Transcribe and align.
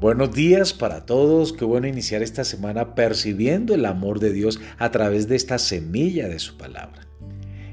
Buenos 0.00 0.32
días 0.32 0.72
para 0.72 1.04
todos, 1.04 1.52
qué 1.52 1.66
bueno 1.66 1.86
iniciar 1.86 2.22
esta 2.22 2.42
semana 2.42 2.94
percibiendo 2.94 3.74
el 3.74 3.84
amor 3.84 4.18
de 4.18 4.32
Dios 4.32 4.58
a 4.78 4.90
través 4.90 5.28
de 5.28 5.36
esta 5.36 5.58
semilla 5.58 6.26
de 6.26 6.38
su 6.38 6.56
palabra. 6.56 7.06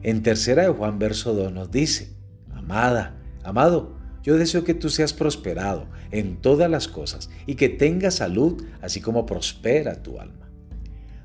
En 0.03 0.23
tercera 0.23 0.63
de 0.63 0.69
Juan 0.69 0.99
verso 0.99 1.33
2 1.33 1.53
nos 1.53 1.71
dice, 1.71 2.09
Amada, 2.53 3.15
amado, 3.43 3.97
yo 4.23 4.37
deseo 4.37 4.65
que 4.65 4.73
tú 4.73 4.89
seas 4.89 5.13
prosperado 5.13 5.87
en 6.11 6.35
todas 6.41 6.69
las 6.69 6.89
cosas 6.89 7.29
y 7.45 7.55
que 7.55 7.69
tengas 7.69 8.15
salud, 8.15 8.61
así 8.81 8.99
como 8.99 9.25
prospera 9.25 10.03
tu 10.03 10.19
alma. 10.19 10.49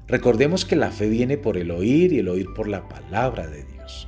Recordemos 0.06 0.64
que 0.64 0.76
la 0.76 0.92
fe 0.92 1.08
viene 1.08 1.36
por 1.36 1.56
el 1.56 1.72
oír 1.72 2.12
y 2.12 2.20
el 2.20 2.28
oír 2.28 2.46
por 2.54 2.68
la 2.68 2.88
palabra 2.88 3.48
de 3.48 3.64
Dios. 3.64 4.06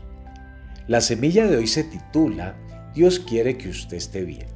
La 0.87 1.01
semilla 1.01 1.48
de 1.48 1.57
hoy 1.57 1.66
se 1.66 1.82
titula 1.82 2.57
Dios 2.95 3.19
quiere 3.19 3.59
que 3.59 3.69
usted 3.69 3.97
esté 3.97 4.25
bien. 4.25 4.46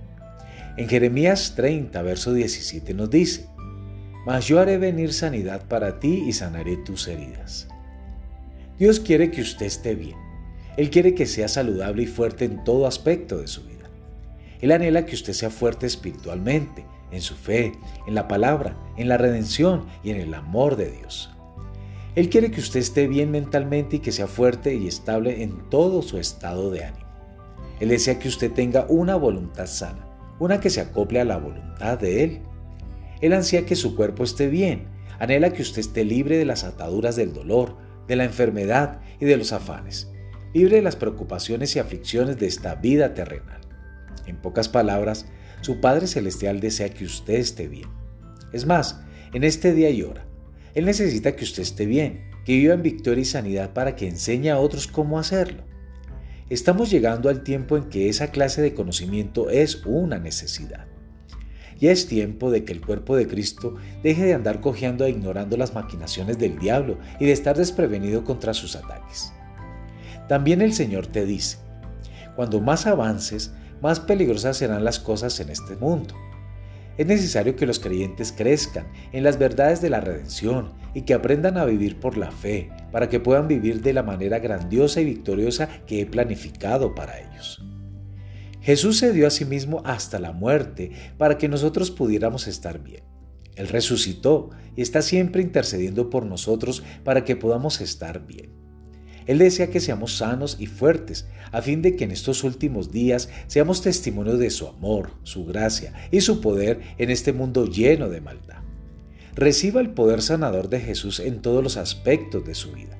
En 0.76 0.88
Jeremías 0.88 1.54
30, 1.56 2.00
verso 2.02 2.32
17 2.32 2.94
nos 2.94 3.10
dice, 3.10 3.46
Mas 4.24 4.46
yo 4.46 4.60
haré 4.60 4.78
venir 4.78 5.12
sanidad 5.12 5.66
para 5.66 5.98
ti 5.98 6.24
y 6.26 6.32
sanaré 6.32 6.76
tus 6.76 7.08
heridas. 7.08 7.66
Dios 8.78 9.00
quiere 9.00 9.32
que 9.32 9.40
usted 9.40 9.66
esté 9.66 9.96
bien. 9.96 10.16
Él 10.76 10.90
quiere 10.90 11.14
que 11.14 11.26
sea 11.26 11.48
saludable 11.48 12.04
y 12.04 12.06
fuerte 12.06 12.44
en 12.44 12.62
todo 12.62 12.86
aspecto 12.86 13.38
de 13.38 13.48
su 13.48 13.64
vida. 13.64 13.90
Él 14.60 14.70
anhela 14.70 15.04
que 15.04 15.16
usted 15.16 15.32
sea 15.32 15.50
fuerte 15.50 15.86
espiritualmente, 15.86 16.84
en 17.10 17.22
su 17.22 17.34
fe, 17.34 17.72
en 18.06 18.14
la 18.14 18.28
palabra, 18.28 18.76
en 18.96 19.08
la 19.08 19.18
redención 19.18 19.86
y 20.04 20.10
en 20.10 20.18
el 20.18 20.34
amor 20.34 20.76
de 20.76 20.92
Dios. 20.92 21.30
Él 22.14 22.28
quiere 22.28 22.52
que 22.52 22.60
usted 22.60 22.78
esté 22.78 23.08
bien 23.08 23.32
mentalmente 23.32 23.96
y 23.96 23.98
que 23.98 24.12
sea 24.12 24.28
fuerte 24.28 24.76
y 24.76 24.86
estable 24.86 25.42
en 25.42 25.68
todo 25.70 26.02
su 26.02 26.18
estado 26.18 26.70
de 26.70 26.84
ánimo. 26.84 27.07
Él 27.80 27.88
desea 27.88 28.18
que 28.18 28.28
usted 28.28 28.52
tenga 28.52 28.86
una 28.88 29.16
voluntad 29.16 29.66
sana 29.66 30.08
una 30.38 30.60
que 30.60 30.70
se 30.70 30.80
acople 30.80 31.20
a 31.20 31.24
la 31.24 31.38
voluntad 31.38 31.98
de 31.98 32.24
Él. 32.24 32.40
Él 33.20 33.32
ansía 33.32 33.66
que 33.66 33.76
su 33.76 33.96
cuerpo 33.96 34.24
esté 34.24 34.48
bien, 34.48 34.86
anhela 35.18 35.52
que 35.52 35.62
usted 35.62 35.80
esté 35.80 36.04
libre 36.04 36.38
de 36.38 36.44
las 36.44 36.64
ataduras 36.64 37.16
del 37.16 37.32
dolor, 37.32 37.76
de 38.06 38.16
la 38.16 38.24
enfermedad 38.24 39.00
y 39.20 39.24
de 39.24 39.36
los 39.36 39.52
afanes, 39.52 40.10
libre 40.54 40.76
de 40.76 40.82
las 40.82 40.96
preocupaciones 40.96 41.74
y 41.74 41.78
aflicciones 41.78 42.38
de 42.38 42.46
esta 42.46 42.76
vida 42.76 43.14
terrenal. 43.14 43.60
En 44.26 44.36
pocas 44.36 44.68
palabras, 44.68 45.26
su 45.60 45.80
Padre 45.80 46.06
Celestial 46.06 46.60
desea 46.60 46.90
que 46.90 47.04
usted 47.04 47.34
esté 47.34 47.66
bien. 47.66 47.88
Es 48.52 48.66
más, 48.66 49.00
en 49.34 49.42
este 49.42 49.74
día 49.74 49.90
y 49.90 50.02
hora, 50.02 50.26
Él 50.74 50.84
necesita 50.84 51.34
que 51.34 51.44
usted 51.44 51.62
esté 51.62 51.84
bien, 51.86 52.30
que 52.44 52.56
viva 52.56 52.74
en 52.74 52.82
victoria 52.82 53.22
y 53.22 53.26
sanidad 53.26 53.72
para 53.72 53.96
que 53.96 54.06
enseñe 54.06 54.50
a 54.50 54.58
otros 54.58 54.86
cómo 54.86 55.18
hacerlo. 55.18 55.64
Estamos 56.50 56.90
llegando 56.90 57.28
al 57.28 57.42
tiempo 57.42 57.76
en 57.76 57.90
que 57.90 58.08
esa 58.08 58.30
clase 58.30 58.62
de 58.62 58.72
conocimiento 58.72 59.50
es 59.50 59.84
una 59.84 60.18
necesidad. 60.18 60.86
Ya 61.78 61.92
es 61.92 62.06
tiempo 62.06 62.50
de 62.50 62.64
que 62.64 62.72
el 62.72 62.80
cuerpo 62.80 63.16
de 63.16 63.28
Cristo 63.28 63.74
deje 64.02 64.24
de 64.24 64.32
andar 64.32 64.62
cojeando 64.62 65.04
e 65.04 65.10
ignorando 65.10 65.58
las 65.58 65.74
maquinaciones 65.74 66.38
del 66.38 66.58
diablo 66.58 66.98
y 67.20 67.26
de 67.26 67.32
estar 67.32 67.54
desprevenido 67.54 68.24
contra 68.24 68.54
sus 68.54 68.76
ataques. 68.76 69.30
También 70.26 70.62
el 70.62 70.72
Señor 70.72 71.06
te 71.06 71.26
dice, 71.26 71.58
cuando 72.34 72.62
más 72.62 72.86
avances, 72.86 73.52
más 73.82 74.00
peligrosas 74.00 74.56
serán 74.56 74.84
las 74.84 74.98
cosas 74.98 75.38
en 75.40 75.50
este 75.50 75.76
mundo. 75.76 76.14
Es 76.96 77.06
necesario 77.06 77.56
que 77.56 77.66
los 77.66 77.78
creyentes 77.78 78.32
crezcan 78.32 78.86
en 79.12 79.22
las 79.22 79.38
verdades 79.38 79.82
de 79.82 79.90
la 79.90 80.00
redención 80.00 80.72
y 80.94 81.02
que 81.02 81.14
aprendan 81.14 81.58
a 81.58 81.64
vivir 81.64 82.00
por 82.00 82.16
la 82.16 82.30
fe, 82.30 82.70
para 82.92 83.08
que 83.08 83.20
puedan 83.20 83.48
vivir 83.48 83.82
de 83.82 83.92
la 83.92 84.02
manera 84.02 84.38
grandiosa 84.38 85.00
y 85.00 85.04
victoriosa 85.04 85.68
que 85.86 86.00
he 86.00 86.06
planificado 86.06 86.94
para 86.94 87.20
ellos. 87.20 87.62
Jesús 88.60 88.98
se 88.98 89.12
dio 89.12 89.26
a 89.26 89.30
sí 89.30 89.44
mismo 89.44 89.82
hasta 89.84 90.18
la 90.18 90.32
muerte 90.32 90.90
para 91.16 91.38
que 91.38 91.48
nosotros 91.48 91.90
pudiéramos 91.90 92.46
estar 92.46 92.82
bien. 92.82 93.02
Él 93.56 93.68
resucitó 93.68 94.50
y 94.76 94.82
está 94.82 95.02
siempre 95.02 95.42
intercediendo 95.42 96.10
por 96.10 96.26
nosotros 96.26 96.82
para 97.02 97.24
que 97.24 97.34
podamos 97.34 97.80
estar 97.80 98.26
bien. 98.26 98.52
Él 99.26 99.38
desea 99.38 99.68
que 99.68 99.80
seamos 99.80 100.16
sanos 100.16 100.56
y 100.58 100.66
fuertes, 100.66 101.26
a 101.52 101.60
fin 101.60 101.82
de 101.82 101.96
que 101.96 102.04
en 102.04 102.12
estos 102.12 102.44
últimos 102.44 102.90
días 102.90 103.28
seamos 103.46 103.82
testimonio 103.82 104.38
de 104.38 104.50
su 104.50 104.66
amor, 104.66 105.10
su 105.22 105.44
gracia 105.44 105.92
y 106.10 106.22
su 106.22 106.40
poder 106.40 106.80
en 106.96 107.10
este 107.10 107.32
mundo 107.32 107.66
lleno 107.66 108.08
de 108.08 108.20
maldad. 108.22 108.67
Reciba 109.38 109.80
el 109.80 109.90
poder 109.90 110.20
sanador 110.20 110.68
de 110.68 110.80
Jesús 110.80 111.20
en 111.20 111.42
todos 111.42 111.62
los 111.62 111.76
aspectos 111.76 112.44
de 112.44 112.56
su 112.56 112.72
vida. 112.72 112.98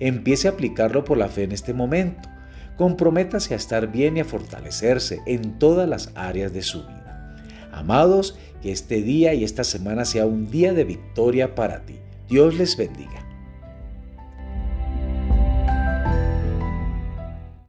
Empiece 0.00 0.48
a 0.48 0.50
aplicarlo 0.50 1.04
por 1.04 1.16
la 1.16 1.28
fe 1.28 1.44
en 1.44 1.52
este 1.52 1.74
momento. 1.74 2.28
Comprométase 2.76 3.54
a 3.54 3.56
estar 3.56 3.92
bien 3.92 4.16
y 4.16 4.20
a 4.20 4.24
fortalecerse 4.24 5.20
en 5.26 5.60
todas 5.60 5.88
las 5.88 6.10
áreas 6.16 6.52
de 6.52 6.62
su 6.62 6.80
vida. 6.80 7.36
Amados, 7.70 8.36
que 8.62 8.72
este 8.72 9.00
día 9.00 9.32
y 9.34 9.44
esta 9.44 9.62
semana 9.62 10.04
sea 10.04 10.26
un 10.26 10.50
día 10.50 10.74
de 10.74 10.82
victoria 10.82 11.54
para 11.54 11.86
ti. 11.86 12.00
Dios 12.28 12.56
les 12.56 12.76
bendiga. 12.76 13.24